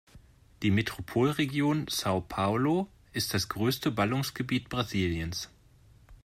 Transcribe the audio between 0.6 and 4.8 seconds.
Die Metropolregion São Paulo ist das größte Ballungsgebiet